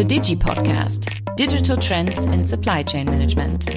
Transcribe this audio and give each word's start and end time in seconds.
The 0.00 0.06
Digi 0.06 0.34
Podcast 0.34 1.36
Digital 1.36 1.76
Trends 1.76 2.16
in 2.16 2.42
Supply 2.42 2.82
Chain 2.82 3.04
Management. 3.04 3.68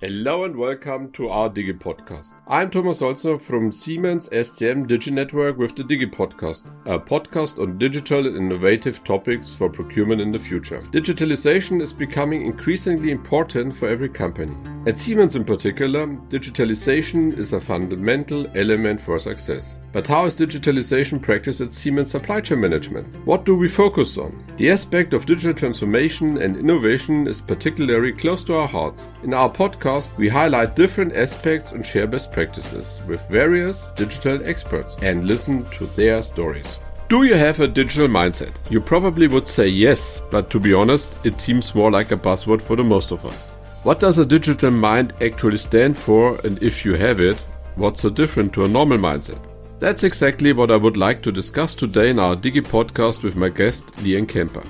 Hello 0.00 0.42
and 0.42 0.56
welcome 0.56 1.12
to 1.12 1.28
our 1.28 1.48
Digi 1.48 1.78
Podcast. 1.78 2.32
I'm 2.48 2.68
Thomas 2.68 3.00
Holzer 3.00 3.40
from 3.40 3.70
Siemens 3.70 4.28
SCM 4.30 4.88
Digi 4.88 5.12
Network 5.12 5.56
with 5.56 5.76
the 5.76 5.84
Digi 5.84 6.12
Podcast, 6.12 6.72
a 6.84 6.98
podcast 6.98 7.62
on 7.62 7.78
digital 7.78 8.26
and 8.26 8.36
innovative 8.36 9.04
topics 9.04 9.54
for 9.54 9.70
procurement 9.70 10.20
in 10.20 10.32
the 10.32 10.38
future. 10.40 10.80
Digitalization 10.80 11.80
is 11.80 11.92
becoming 11.92 12.44
increasingly 12.44 13.12
important 13.12 13.76
for 13.76 13.88
every 13.88 14.08
company. 14.08 14.56
At 14.86 14.98
Siemens 14.98 15.36
in 15.36 15.44
particular, 15.44 16.06
digitalization 16.06 17.38
is 17.38 17.52
a 17.52 17.60
fundamental 17.60 18.46
element 18.56 18.98
for 18.98 19.18
success. 19.18 19.78
But 19.92 20.06
how 20.06 20.24
is 20.24 20.34
digitalization 20.34 21.20
practiced 21.20 21.60
at 21.60 21.74
Siemens 21.74 22.12
Supply 22.12 22.40
Chain 22.40 22.62
Management? 22.62 23.14
What 23.26 23.44
do 23.44 23.54
we 23.54 23.68
focus 23.68 24.16
on? 24.16 24.42
The 24.56 24.70
aspect 24.70 25.12
of 25.12 25.26
digital 25.26 25.52
transformation 25.52 26.38
and 26.40 26.56
innovation 26.56 27.26
is 27.26 27.42
particularly 27.42 28.12
close 28.12 28.42
to 28.44 28.54
our 28.56 28.66
hearts. 28.66 29.06
In 29.22 29.34
our 29.34 29.50
podcast, 29.50 30.16
we 30.16 30.30
highlight 30.30 30.76
different 30.76 31.14
aspects 31.14 31.72
and 31.72 31.84
share 31.84 32.06
best 32.06 32.32
practices 32.32 33.00
with 33.06 33.28
various 33.28 33.92
digital 33.92 34.42
experts 34.46 34.96
and 35.02 35.26
listen 35.26 35.62
to 35.72 35.84
their 35.88 36.22
stories. 36.22 36.78
Do 37.10 37.24
you 37.24 37.34
have 37.34 37.60
a 37.60 37.68
digital 37.68 38.08
mindset? 38.08 38.52
You 38.70 38.80
probably 38.80 39.28
would 39.28 39.46
say 39.46 39.68
yes, 39.68 40.22
but 40.30 40.48
to 40.48 40.58
be 40.58 40.72
honest, 40.72 41.18
it 41.26 41.38
seems 41.38 41.74
more 41.74 41.90
like 41.90 42.12
a 42.12 42.16
buzzword 42.16 42.62
for 42.62 42.76
the 42.76 42.84
most 42.84 43.10
of 43.10 43.26
us. 43.26 43.52
What 43.82 43.98
does 43.98 44.18
a 44.18 44.26
digital 44.26 44.70
mind 44.70 45.14
actually 45.22 45.56
stand 45.56 45.96
for, 45.96 46.38
and 46.44 46.62
if 46.62 46.84
you 46.84 46.96
have 46.96 47.22
it, 47.22 47.38
what's 47.76 48.02
so 48.02 48.10
different 48.10 48.52
to 48.52 48.66
a 48.66 48.68
normal 48.68 48.98
mindset? 48.98 49.40
That's 49.78 50.04
exactly 50.04 50.52
what 50.52 50.70
I 50.70 50.76
would 50.76 50.98
like 50.98 51.22
to 51.22 51.32
discuss 51.32 51.74
today 51.74 52.10
in 52.10 52.18
our 52.18 52.36
Digi 52.36 52.60
podcast 52.60 53.22
with 53.22 53.36
my 53.36 53.48
guest, 53.48 53.98
Lien 54.02 54.26
Kemper. 54.26 54.62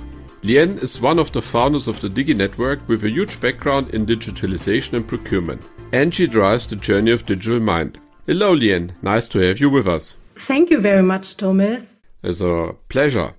Lien 0.44 0.78
is 0.78 1.00
one 1.00 1.18
of 1.18 1.32
the 1.32 1.42
founders 1.42 1.88
of 1.88 2.00
the 2.00 2.08
Digi 2.08 2.36
Network 2.36 2.88
with 2.88 3.02
a 3.02 3.10
huge 3.10 3.40
background 3.40 3.90
in 3.90 4.06
digitalization 4.06 4.92
and 4.92 5.08
procurement, 5.08 5.60
and 5.92 6.14
she 6.14 6.28
drives 6.28 6.68
the 6.68 6.76
journey 6.76 7.10
of 7.10 7.26
Digital 7.26 7.58
Mind. 7.58 7.98
Hello, 8.28 8.52
Lien. 8.52 8.92
Nice 9.02 9.26
to 9.26 9.40
have 9.40 9.58
you 9.58 9.70
with 9.70 9.88
us. 9.88 10.18
Thank 10.36 10.70
you 10.70 10.78
very 10.78 11.02
much, 11.02 11.36
Thomas. 11.36 12.00
It's 12.22 12.40
a 12.40 12.76
pleasure. 12.88 13.34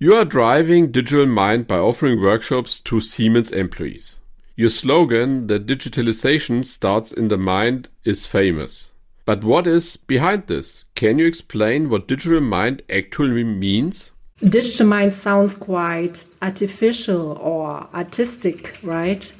You 0.00 0.16
are 0.16 0.24
driving 0.24 0.90
Digital 0.90 1.26
Mind 1.26 1.68
by 1.68 1.78
offering 1.78 2.20
workshops 2.20 2.80
to 2.80 3.00
Siemens 3.00 3.52
employees. 3.52 4.18
Your 4.56 4.70
slogan 4.70 5.48
that 5.48 5.66
digitalization 5.66 6.64
starts 6.64 7.10
in 7.10 7.26
the 7.26 7.36
mind 7.36 7.88
is 8.04 8.24
famous. 8.24 8.92
But 9.24 9.42
what 9.42 9.66
is 9.66 9.96
behind 9.96 10.46
this? 10.46 10.84
Can 10.94 11.18
you 11.18 11.26
explain 11.26 11.90
what 11.90 12.06
digital 12.06 12.40
mind 12.40 12.82
actually 12.88 13.42
means? 13.42 14.12
Digital 14.48 14.86
mind 14.86 15.12
sounds 15.12 15.56
quite 15.56 16.24
artificial 16.40 17.32
or 17.32 17.88
artistic, 17.92 18.78
right? 18.84 19.32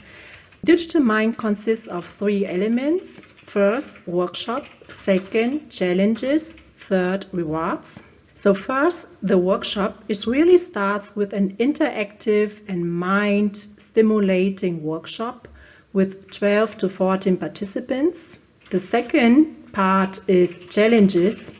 Digital 0.64 1.00
mind 1.02 1.38
consists 1.38 1.86
of 1.86 2.04
three 2.04 2.44
elements. 2.44 3.20
First, 3.44 4.04
workshop. 4.08 4.64
Second, 4.88 5.70
challenges. 5.70 6.56
Third, 6.74 7.26
rewards. 7.30 8.02
So 8.34 8.52
first, 8.52 9.06
the 9.22 9.38
workshop 9.38 10.04
is 10.08 10.26
really 10.26 10.58
starts 10.58 11.14
with 11.14 11.32
an 11.32 11.56
interactive 11.56 12.60
and 12.68 12.92
mind 12.92 13.56
stimulating 13.78 14.82
workshop 14.82 15.48
with 15.92 16.30
12 16.30 16.78
to 16.78 16.88
14 16.88 17.36
participants. 17.36 18.38
The 18.70 18.80
second 18.80 19.72
part 19.72 20.20
is 20.28 20.58
challenges. 20.68 21.52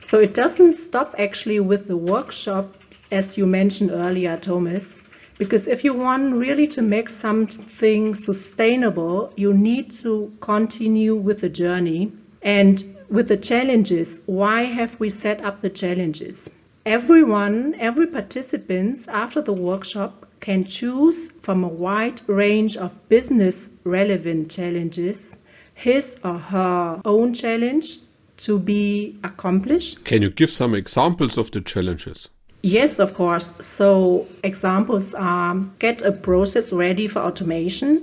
So 0.00 0.20
it 0.20 0.34
doesn't 0.34 0.72
stop 0.72 1.14
actually 1.18 1.60
with 1.60 1.86
the 1.86 1.96
workshop 1.96 2.74
as 3.10 3.38
you 3.38 3.46
mentioned 3.46 3.90
earlier, 3.92 4.36
Thomas, 4.36 5.00
because 5.38 5.68
if 5.68 5.84
you 5.84 5.94
want 5.94 6.34
really 6.34 6.66
to 6.68 6.82
make 6.82 7.08
something 7.08 8.14
sustainable, 8.14 9.32
you 9.36 9.52
need 9.54 9.90
to 9.92 10.32
continue 10.40 11.14
with 11.14 11.40
the 11.40 11.48
journey. 11.48 12.12
And 12.42 12.95
with 13.08 13.28
the 13.28 13.36
challenges, 13.36 14.20
why 14.26 14.62
have 14.62 14.98
we 15.00 15.10
set 15.10 15.44
up 15.44 15.60
the 15.60 15.70
challenges? 15.70 16.50
Everyone, 16.84 17.74
every 17.78 18.06
participant 18.06 19.06
after 19.08 19.42
the 19.42 19.52
workshop 19.52 20.26
can 20.40 20.64
choose 20.64 21.30
from 21.40 21.64
a 21.64 21.68
wide 21.68 22.20
range 22.28 22.76
of 22.76 23.08
business 23.08 23.68
relevant 23.84 24.50
challenges 24.50 25.36
his 25.76 26.18
or 26.24 26.38
her 26.38 27.00
own 27.04 27.34
challenge 27.34 27.98
to 28.38 28.58
be 28.58 29.18
accomplished. 29.22 30.04
Can 30.04 30.22
you 30.22 30.30
give 30.30 30.50
some 30.50 30.74
examples 30.74 31.38
of 31.38 31.50
the 31.50 31.60
challenges? 31.60 32.30
Yes, 32.62 32.98
of 32.98 33.14
course. 33.14 33.52
So, 33.60 34.26
examples 34.42 35.14
are 35.14 35.54
get 35.78 36.02
a 36.02 36.10
process 36.10 36.72
ready 36.72 37.06
for 37.06 37.20
automation, 37.20 38.02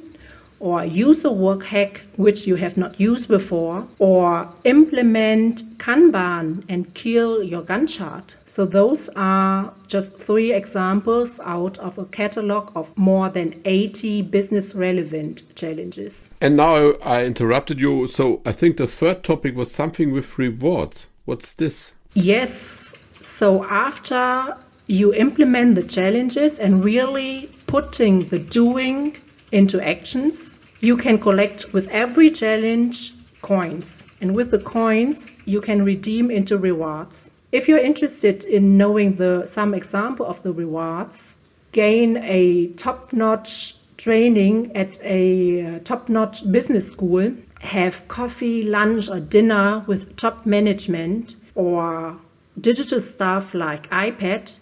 or 0.64 0.86
use 0.86 1.26
a 1.26 1.32
work 1.32 1.62
hack 1.66 2.02
which 2.16 2.48
you 2.48 2.56
have 2.56 2.78
not 2.78 2.98
used 2.98 3.28
before, 3.28 3.86
or 4.00 4.50
implement 4.64 5.62
Kanban 5.78 6.64
and 6.70 6.92
kill 6.94 7.44
your 7.44 7.62
Gantt 7.62 7.90
chart. 7.90 8.38
So, 8.46 8.66
those 8.66 9.10
are 9.18 9.74
just 9.88 10.14
three 10.14 10.54
examples 10.54 11.38
out 11.44 11.80
of 11.80 11.98
a 11.98 12.06
catalog 12.06 12.72
of 12.76 12.98
more 12.98 13.28
than 13.28 13.60
80 13.66 14.22
business 14.22 14.74
relevant 14.74 15.44
challenges. 15.56 16.30
And 16.40 16.56
now 16.56 16.94
I 17.04 17.26
interrupted 17.26 17.82
you. 17.82 18.08
So, 18.08 18.42
I 18.46 18.54
think 18.54 18.78
the 18.78 18.88
third 18.88 19.22
topic 19.22 19.58
was 19.58 19.70
something 19.70 20.14
with 20.14 20.38
rewards. 20.38 21.08
What's 21.26 21.52
this? 21.54 21.92
Yes. 22.14 22.96
So, 23.22 23.66
after 23.66 24.56
you 24.88 25.14
implement 25.14 25.76
the 25.76 25.84
challenges 25.84 26.58
and 26.58 26.86
really 26.86 27.50
putting 27.68 28.30
the 28.30 28.40
doing 28.40 29.18
into 29.54 29.80
actions, 29.80 30.58
you 30.80 30.98
can 30.98 31.18
collect 31.20 31.74
with 31.74 31.88
every 31.90 32.30
challenge 32.32 33.14
coins. 33.42 34.06
And 34.20 34.36
with 34.36 34.52
the 34.52 34.60
coins, 34.60 35.32
you 35.46 35.62
can 35.62 35.86
redeem 35.86 36.32
into 36.32 36.58
rewards. 36.58 37.30
If 37.52 37.68
you're 37.68 37.86
interested 37.92 38.44
in 38.46 38.78
knowing 38.78 39.16
the 39.16 39.46
some 39.46 39.74
example 39.74 40.26
of 40.26 40.42
the 40.42 40.52
rewards, 40.52 41.38
gain 41.72 42.18
a 42.18 42.68
top-notch 42.68 43.76
training 43.98 44.76
at 44.76 45.00
a 45.04 45.76
uh, 45.76 45.80
top-notch 45.84 46.52
business 46.52 46.92
school, 46.92 47.32
have 47.62 48.08
coffee, 48.08 48.64
lunch 48.64 49.10
or 49.10 49.20
dinner 49.20 49.84
with 49.88 50.16
top 50.16 50.46
management 50.46 51.36
or 51.54 52.18
digital 52.60 53.02
stuff 53.02 53.54
like 53.54 53.90
iPad 53.92 54.58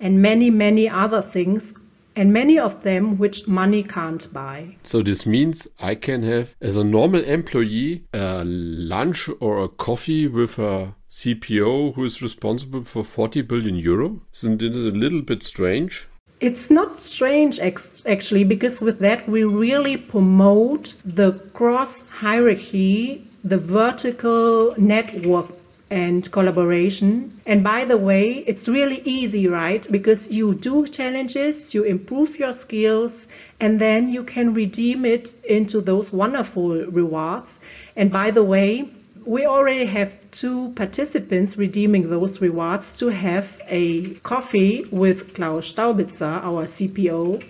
and 0.00 0.20
many, 0.20 0.50
many 0.50 0.88
other 0.88 1.22
things 1.22 1.74
and 2.16 2.32
many 2.32 2.58
of 2.58 2.82
them 2.82 3.18
which 3.18 3.46
money 3.46 3.82
can't 3.82 4.32
buy. 4.32 4.76
So 4.82 5.02
this 5.02 5.26
means 5.26 5.68
I 5.80 5.94
can 5.94 6.22
have, 6.22 6.54
as 6.60 6.76
a 6.76 6.84
normal 6.84 7.22
employee, 7.24 8.04
a 8.12 8.44
lunch 8.44 9.28
or 9.40 9.62
a 9.62 9.68
coffee 9.68 10.28
with 10.28 10.58
a 10.58 10.94
CPO 11.10 11.94
who 11.94 12.04
is 12.04 12.22
responsible 12.22 12.82
for 12.82 13.04
40 13.04 13.42
billion 13.42 13.76
euro. 13.76 14.20
Isn't 14.34 14.62
it 14.62 14.74
a 14.74 14.96
little 14.96 15.22
bit 15.22 15.42
strange? 15.42 16.06
It's 16.40 16.70
not 16.70 16.96
strange 16.96 17.60
actually, 17.60 18.44
because 18.44 18.80
with 18.80 18.98
that 18.98 19.28
we 19.28 19.44
really 19.44 19.96
promote 19.96 20.94
the 21.04 21.32
cross 21.52 22.02
hierarchy, 22.08 23.26
the 23.44 23.58
vertical 23.58 24.74
network 24.76 25.48
and 25.94 26.28
collaboration. 26.32 27.40
And 27.46 27.62
by 27.62 27.84
the 27.84 27.96
way, 27.96 28.42
it's 28.48 28.68
really 28.68 29.00
easy, 29.04 29.46
right? 29.46 29.86
Because 29.88 30.28
you 30.28 30.52
do 30.52 30.86
challenges, 30.88 31.72
you 31.72 31.84
improve 31.84 32.36
your 32.36 32.52
skills, 32.52 33.28
and 33.60 33.80
then 33.80 34.08
you 34.08 34.24
can 34.24 34.54
redeem 34.54 35.04
it 35.04 35.36
into 35.44 35.80
those 35.80 36.12
wonderful 36.12 36.84
rewards. 36.86 37.60
And 37.94 38.10
by 38.10 38.32
the 38.32 38.42
way, 38.42 38.90
we 39.24 39.46
already 39.46 39.86
have 39.86 40.16
two 40.32 40.70
participants 40.70 41.56
redeeming 41.56 42.10
those 42.10 42.40
rewards 42.40 42.98
to 42.98 43.08
have 43.10 43.60
a 43.68 44.14
coffee 44.30 44.84
with 44.90 45.32
Klaus 45.34 45.72
Staubitzer, 45.72 46.42
our 46.42 46.64
CPO, 46.64 47.40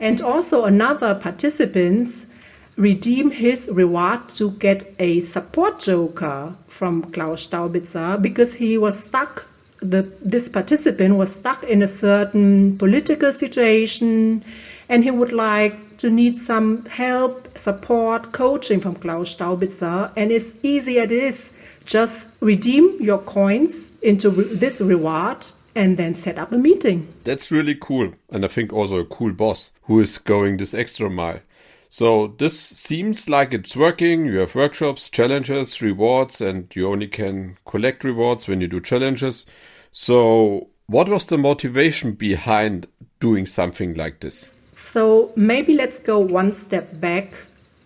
and 0.00 0.20
also 0.20 0.64
another 0.64 1.14
participant 1.14 2.26
redeem 2.76 3.30
his 3.30 3.68
reward 3.70 4.28
to 4.28 4.50
get 4.52 4.94
a 4.98 5.20
support 5.20 5.78
joker 5.78 6.54
from 6.66 7.02
Klaus 7.12 7.46
Staubitzer 7.46 8.20
because 8.20 8.52
he 8.52 8.78
was 8.78 9.02
stuck 9.02 9.46
the 9.80 10.02
this 10.22 10.48
participant 10.48 11.16
was 11.16 11.34
stuck 11.34 11.62
in 11.64 11.82
a 11.82 11.86
certain 11.86 12.78
political 12.78 13.32
situation 13.32 14.42
and 14.88 15.04
he 15.04 15.10
would 15.10 15.32
like 15.32 15.96
to 15.98 16.10
need 16.10 16.38
some 16.38 16.84
help, 16.86 17.56
support, 17.56 18.32
coaching 18.32 18.80
from 18.80 18.94
Klaus 18.94 19.34
Staubitzer 19.34 20.10
and 20.16 20.32
it's 20.32 20.54
easy 20.62 20.98
as 20.98 21.04
it 21.04 21.12
is 21.12 21.50
just 21.84 22.28
redeem 22.40 22.96
your 23.00 23.18
coins 23.18 23.92
into 24.02 24.30
re- 24.30 24.54
this 24.54 24.80
reward 24.80 25.46
and 25.74 25.96
then 25.96 26.14
set 26.14 26.38
up 26.38 26.52
a 26.52 26.58
meeting. 26.58 27.06
That's 27.24 27.50
really 27.50 27.74
cool. 27.74 28.12
And 28.30 28.44
I 28.44 28.48
think 28.48 28.72
also 28.72 28.96
a 28.96 29.04
cool 29.04 29.32
boss 29.32 29.70
who 29.82 30.00
is 30.00 30.18
going 30.18 30.56
this 30.56 30.72
extra 30.72 31.10
mile. 31.10 31.40
So 31.94 32.34
this 32.38 32.58
seems 32.58 33.28
like 33.28 33.54
it's 33.54 33.76
working. 33.76 34.26
You 34.26 34.38
have 34.38 34.56
workshops, 34.56 35.08
challenges, 35.08 35.80
rewards, 35.80 36.40
and 36.40 36.66
you 36.74 36.88
only 36.88 37.06
can 37.06 37.56
collect 37.66 38.02
rewards 38.02 38.48
when 38.48 38.60
you 38.60 38.66
do 38.66 38.80
challenges. 38.80 39.46
So 39.92 40.70
what 40.88 41.08
was 41.08 41.26
the 41.26 41.38
motivation 41.38 42.14
behind 42.14 42.88
doing 43.20 43.46
something 43.46 43.94
like 43.94 44.18
this? 44.18 44.52
So 44.72 45.32
maybe 45.36 45.74
let's 45.74 46.00
go 46.00 46.18
one 46.18 46.50
step 46.50 46.98
back. 46.98 47.32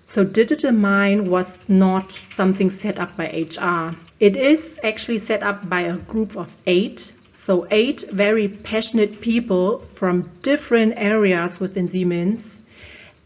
So 0.06 0.24
Digital 0.24 0.72
Mind 0.72 1.28
was 1.28 1.68
not 1.68 2.10
something 2.10 2.70
set 2.70 2.98
up 2.98 3.14
by 3.14 3.26
HR. 3.26 3.94
It 4.20 4.36
is 4.36 4.80
actually 4.82 5.18
set 5.18 5.42
up 5.42 5.68
by 5.68 5.82
a 5.82 5.98
group 5.98 6.34
of 6.34 6.56
eight. 6.64 7.12
So 7.34 7.66
eight 7.70 8.04
very 8.10 8.48
passionate 8.48 9.20
people 9.20 9.80
from 9.80 10.30
different 10.40 10.94
areas 10.96 11.60
within 11.60 11.88
Siemens. 11.88 12.62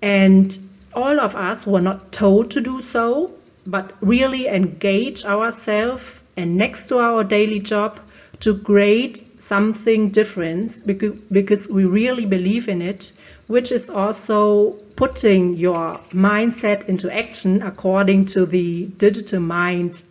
And 0.05 0.58
all 0.94 1.21
of 1.21 1.35
us 1.35 1.67
were 1.67 1.81
not 1.81 2.12
told 2.12 2.50
to 2.53 2.61
do 2.61 2.83
so, 2.83 3.33
but 3.67 3.93
really 4.00 4.47
engage 4.47 5.25
ourselves 5.25 6.21
and 6.37 6.56
next 6.56 6.89
to 6.89 6.99
our 6.99 7.25
daily 7.25 7.61
job 7.61 8.00
to 8.41 8.59
create 8.59 9.41
something 9.41 10.11
different 10.11 10.83
because, 10.87 11.69
we 11.69 11.85
really 11.85 12.27
believe 12.27 12.69
in 12.69 12.83
it, 12.83 13.12
which 13.47 13.71
is 13.71 13.89
also 13.89 14.73
putting 14.97 15.56
your 15.56 16.00
mindset 16.12 16.89
into 16.89 17.15
action 17.15 17.62
according 17.62 18.25
to 18.25 18.47
the 18.47 18.87
digital 18.87 19.41
mind 19.41 20.03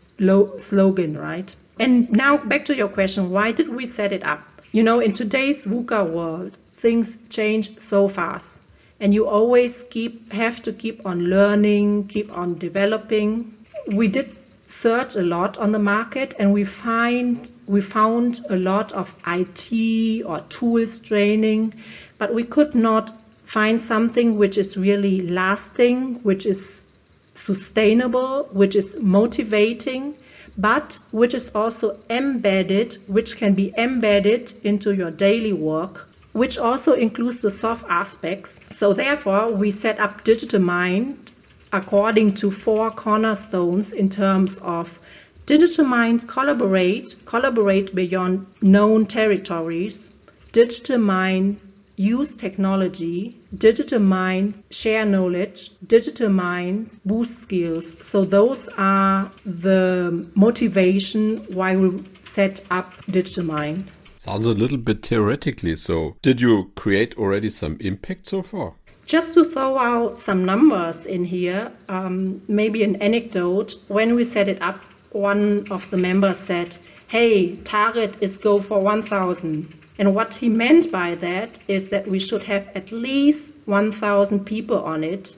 slogan, 0.58 1.18
right? 1.18 1.54
And 1.80 2.12
now 2.12 2.38
back 2.38 2.66
to 2.66 2.76
your 2.76 2.88
question 2.88 3.32
why 3.32 3.52
did 3.52 3.68
we 3.68 3.86
set 3.86 4.14
it 4.14 4.24
up? 4.24 4.42
You 4.72 4.84
know, 4.84 5.00
in 5.00 5.12
today's 5.12 5.66
VUCA 5.66 6.10
world, 6.10 6.56
things 6.74 7.18
change 7.30 7.80
so 7.80 8.08
fast 8.08 8.61
and 9.02 9.16
you 9.16 9.28
always 9.28 9.84
keep 9.90 10.32
have 10.32 10.62
to 10.62 10.72
keep 10.72 11.06
on 11.06 11.26
learning 11.26 12.08
keep 12.08 12.32
on 12.32 12.58
developing. 12.60 13.54
We 13.88 14.08
did 14.08 14.30
search 14.66 15.16
a 15.16 15.24
lot 15.24 15.58
on 15.58 15.72
the 15.72 15.80
market 15.80 16.36
and 16.40 16.54
we 16.54 16.64
find 16.64 17.50
we 17.66 17.82
found 17.82 18.40
a 18.50 18.56
lot 18.56 18.94
of 18.94 19.14
IT 19.28 20.24
or 20.26 20.40
tools 20.50 21.00
training 21.00 21.74
but 22.20 22.34
we 22.34 22.44
could 22.44 22.76
not 22.76 23.12
find 23.44 23.82
something 23.82 24.38
which 24.38 24.58
is 24.58 24.78
really 24.78 25.28
lasting 25.28 26.16
which 26.24 26.46
is 26.46 26.86
sustainable 27.34 28.48
which 28.52 28.76
is 28.76 28.96
motivating 29.00 30.14
but 30.58 31.00
which 31.12 31.34
is 31.34 31.50
also 31.56 31.98
embedded 32.10 32.94
which 33.08 33.36
can 33.36 33.54
be 33.56 33.74
embedded 33.78 34.54
into 34.64 34.94
your 34.94 35.12
daily 35.12 35.54
work 35.54 36.08
which 36.34 36.58
also 36.58 36.94
includes 36.94 37.42
the 37.42 37.50
soft 37.50 37.86
aspects. 37.90 38.60
So 38.70 38.94
therefore, 38.94 39.52
we 39.52 39.72
set 39.72 40.00
up 40.00 40.24
Digital 40.24 40.62
Mind 40.62 41.32
according 41.74 42.34
to 42.36 42.52
four 42.52 42.92
cornerstones 42.92 43.94
in 43.94 44.10
terms 44.10 44.58
of 44.60 45.00
Digital 45.46 45.86
Minds 45.86 46.24
collaborate, 46.24 47.16
collaborate 47.26 47.94
beyond 47.96 48.46
known 48.62 49.06
territories. 49.06 50.12
Digital 50.52 50.98
Minds 50.98 51.68
use 51.96 52.36
technology. 52.36 53.38
Digital 53.58 54.00
Minds 54.00 54.62
share 54.70 55.06
knowledge. 55.06 55.72
Digital 55.86 56.30
Minds 56.30 57.00
boost 57.06 57.40
skills. 57.40 57.96
So 58.02 58.24
those 58.24 58.70
are 58.78 59.32
the 59.46 60.28
motivation 60.36 61.38
why 61.54 61.76
we 61.76 62.04
set 62.22 62.62
up 62.70 62.94
Digital 63.10 63.46
Mind. 63.46 63.92
Sounds 64.24 64.46
a 64.46 64.54
little 64.54 64.78
bit 64.78 65.04
theoretically. 65.04 65.76
So, 65.76 66.16
did 66.22 66.40
you 66.40 66.72
create 66.76 67.18
already 67.18 67.50
some 67.50 67.78
impact 67.80 68.28
so 68.28 68.44
far? 68.44 68.76
Just 69.08 69.34
to 69.34 69.44
throw 69.44 69.80
out 69.80 70.20
some 70.20 70.46
numbers 70.46 71.08
in 71.08 71.26
here, 71.26 71.72
um, 71.90 72.40
maybe 72.48 72.84
an 72.84 72.98
anecdote. 72.98 73.74
When 73.88 74.14
we 74.14 74.24
set 74.24 74.48
it 74.48 74.62
up, 74.62 74.80
one 75.10 75.66
of 75.72 75.90
the 75.90 75.98
members 75.98 76.38
said, 76.38 76.78
Hey, 77.08 77.56
target 77.56 78.16
is 78.22 78.38
go 78.38 78.60
for 78.60 78.80
1,000. 78.80 79.74
And 79.98 80.14
what 80.14 80.36
he 80.36 80.50
meant 80.50 80.92
by 80.92 81.16
that 81.16 81.58
is 81.68 81.90
that 81.90 82.08
we 82.08 82.20
should 82.20 82.44
have 82.44 82.70
at 82.76 82.92
least 82.92 83.54
1,000 83.66 84.46
people 84.46 84.84
on 84.84 85.04
it. 85.04 85.36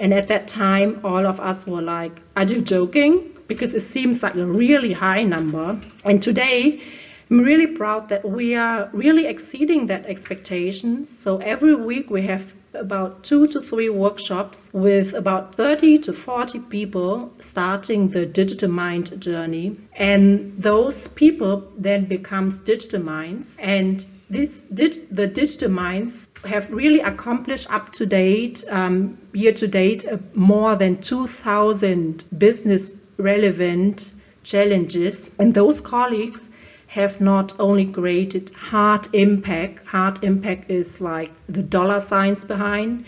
And 0.00 0.12
at 0.12 0.26
that 0.26 0.48
time, 0.48 1.00
all 1.04 1.24
of 1.28 1.38
us 1.38 1.64
were 1.64 1.80
like, 1.80 2.20
Are 2.36 2.42
you 2.42 2.60
joking? 2.60 3.22
Because 3.46 3.72
it 3.72 3.82
seems 3.82 4.24
like 4.24 4.34
a 4.34 4.44
really 4.44 4.92
high 4.92 5.22
number. 5.22 5.80
And 6.04 6.20
today, 6.20 6.82
I'm 7.28 7.40
really 7.40 7.66
proud 7.66 8.10
that 8.10 8.24
we 8.24 8.54
are 8.54 8.88
really 8.92 9.26
exceeding 9.26 9.88
that 9.88 10.06
expectations. 10.06 11.08
So 11.08 11.38
every 11.38 11.74
week 11.74 12.08
we 12.08 12.22
have 12.22 12.54
about 12.72 13.24
two 13.24 13.48
to 13.48 13.60
three 13.60 13.88
workshops 13.88 14.70
with 14.72 15.12
about 15.12 15.56
30 15.56 15.98
to 15.98 16.12
40 16.12 16.60
people 16.60 17.32
starting 17.40 18.10
the 18.10 18.26
digital 18.26 18.70
mind 18.70 19.20
journey. 19.20 19.76
And 19.94 20.54
those 20.56 21.08
people 21.08 21.72
then 21.76 22.04
becomes 22.04 22.58
digital 22.58 23.02
minds. 23.02 23.56
And 23.58 24.04
this, 24.30 24.62
the 24.70 25.26
digital 25.26 25.70
minds 25.70 26.28
have 26.44 26.70
really 26.70 27.00
accomplished 27.00 27.72
up 27.72 27.90
to 27.92 28.06
date, 28.06 28.64
um, 28.68 29.18
year 29.32 29.52
to 29.52 29.66
date, 29.66 30.06
uh, 30.06 30.18
more 30.34 30.76
than 30.76 31.00
2,000 31.00 32.24
business 32.36 32.94
relevant 33.16 34.12
challenges. 34.44 35.30
And 35.40 35.52
those 35.52 35.80
colleagues 35.80 36.50
have 36.96 37.20
not 37.20 37.52
only 37.58 37.84
created 37.84 38.50
hard 38.56 39.06
impact, 39.12 39.86
hard 39.86 40.24
impact 40.24 40.70
is 40.70 40.98
like 40.98 41.30
the 41.46 41.62
dollar 41.62 42.00
signs 42.00 42.42
behind, 42.42 43.04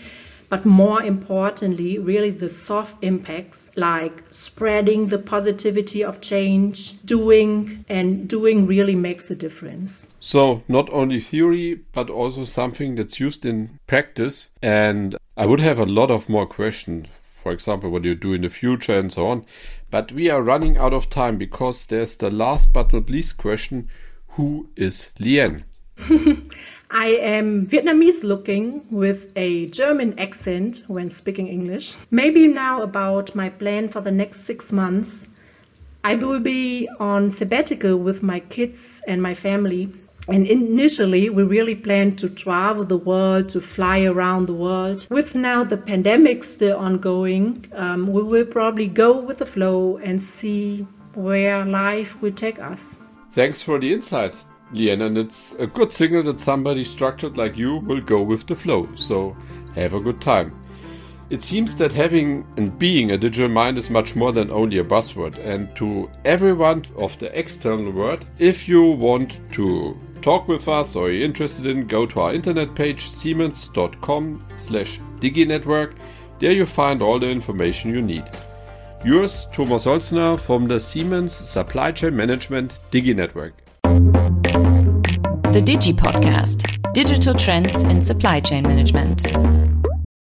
but 0.47 0.63
more 0.63 1.01
importantly, 1.01 1.97
really 1.97 2.29
the 2.29 2.49
soft 2.49 3.03
impacts 3.03 3.71
like 3.75 4.23
spreading 4.29 5.07
the 5.07 5.17
positivity 5.17 6.03
of 6.03 6.21
change, 6.21 7.01
doing, 7.03 7.83
and 7.89 8.29
doing 8.29 8.67
really 8.67 8.95
makes 8.95 9.31
a 9.31 9.35
difference. 9.35 10.07
So, 10.19 10.61
not 10.67 10.87
only 10.91 11.19
theory, 11.19 11.79
but 11.91 12.11
also 12.11 12.43
something 12.43 12.93
that's 12.93 13.19
used 13.19 13.43
in 13.43 13.79
practice. 13.87 14.51
And 14.61 15.17
I 15.35 15.47
would 15.47 15.61
have 15.61 15.79
a 15.79 15.85
lot 15.85 16.11
of 16.11 16.29
more 16.29 16.45
questions. 16.45 17.07
For 17.41 17.53
example, 17.53 17.89
what 17.89 18.03
you 18.03 18.15
do 18.15 18.33
in 18.33 18.41
the 18.41 18.49
future 18.49 18.99
and 18.99 19.11
so 19.11 19.27
on. 19.27 19.45
But 19.89 20.11
we 20.11 20.29
are 20.29 20.41
running 20.41 20.77
out 20.77 20.93
of 20.93 21.09
time 21.09 21.37
because 21.37 21.85
there's 21.85 22.17
the 22.17 22.29
last 22.29 22.73
but 22.73 22.91
not 22.91 23.09
least 23.09 23.37
question 23.37 23.87
Who 24.31 24.67
is 24.75 25.13
Lien? 25.19 25.63
I 26.91 27.07
am 27.21 27.65
Vietnamese 27.67 28.23
looking 28.23 28.85
with 28.91 29.31
a 29.37 29.67
German 29.67 30.19
accent 30.19 30.83
when 30.87 31.07
speaking 31.07 31.47
English. 31.47 31.95
Maybe 32.11 32.47
now 32.47 32.81
about 32.81 33.35
my 33.35 33.49
plan 33.49 33.87
for 33.87 34.01
the 34.01 34.11
next 34.11 34.41
six 34.41 34.73
months. 34.73 35.25
I 36.03 36.15
will 36.15 36.39
be 36.39 36.89
on 36.99 37.31
sabbatical 37.31 37.97
with 37.97 38.21
my 38.21 38.41
kids 38.41 39.01
and 39.07 39.21
my 39.21 39.33
family 39.33 39.93
and 40.31 40.45
initially, 40.47 41.29
we 41.29 41.43
really 41.43 41.75
planned 41.75 42.17
to 42.19 42.29
travel 42.29 42.85
the 42.85 42.97
world, 42.97 43.49
to 43.49 43.61
fly 43.61 44.03
around 44.03 44.45
the 44.47 44.53
world. 44.53 45.07
With 45.09 45.35
now 45.35 45.63
the 45.63 45.77
pandemic 45.77 46.43
still 46.43 46.77
ongoing, 46.77 47.65
um, 47.73 48.11
we 48.11 48.21
will 48.21 48.45
probably 48.45 48.87
go 48.87 49.21
with 49.21 49.39
the 49.39 49.45
flow 49.45 49.97
and 49.97 50.21
see 50.21 50.85
where 51.15 51.65
life 51.65 52.21
will 52.21 52.31
take 52.31 52.59
us. 52.59 52.97
Thanks 53.31 53.61
for 53.61 53.79
the 53.79 53.91
insight, 53.91 54.35
Lien. 54.71 55.01
And 55.01 55.17
it's 55.17 55.55
a 55.55 55.67
good 55.67 55.91
signal 55.91 56.23
that 56.23 56.39
somebody 56.39 56.83
structured 56.83 57.37
like 57.37 57.57
you 57.57 57.77
will 57.77 58.01
go 58.01 58.21
with 58.21 58.47
the 58.47 58.55
flow. 58.55 58.87
So 58.95 59.35
have 59.75 59.93
a 59.93 59.99
good 59.99 60.21
time. 60.21 60.55
It 61.29 61.43
seems 61.43 61.75
that 61.75 61.93
having 61.93 62.47
and 62.57 62.77
being 62.79 63.11
a 63.11 63.17
digital 63.17 63.49
mind 63.49 63.77
is 63.77 63.91
much 63.91 64.15
more 64.15 64.31
than 64.31 64.49
only 64.49 64.79
a 64.79 64.83
buzzword. 64.83 65.37
And 65.37 65.75
to 65.75 66.09
everyone 66.25 66.85
of 66.97 67.19
the 67.19 67.37
external 67.37 67.91
world, 67.91 68.25
if 68.39 68.67
you 68.67 68.81
want 68.83 69.39
to 69.51 69.95
talk 70.19 70.47
with 70.47 70.67
us 70.67 70.95
or 70.95 71.09
you're 71.11 71.25
interested 71.25 71.65
in, 71.65 71.87
go 71.87 72.05
to 72.05 72.19
our 72.19 72.33
internet 72.33 72.75
page 72.75 73.09
siemens.com 73.09 74.45
slash 74.55 74.99
diginetwork. 75.19 75.95
There 76.39 76.51
you 76.51 76.65
find 76.65 77.01
all 77.01 77.19
the 77.19 77.29
information 77.29 77.93
you 77.93 78.01
need. 78.01 78.23
Yours, 79.03 79.47
Thomas 79.51 79.85
Holzner 79.85 80.39
from 80.39 80.67
the 80.67 80.79
Siemens 80.79 81.33
Supply 81.33 81.91
Chain 81.91 82.15
Management 82.15 82.79
Digi 82.91 83.15
Network. 83.15 83.53
The 85.53 85.61
Digi 85.61 85.93
Podcast 85.93 86.79
Digital 86.93 87.33
Trends 87.33 87.75
in 87.75 88.01
Supply 88.01 88.39
Chain 88.39 88.63
Management. 88.63 89.78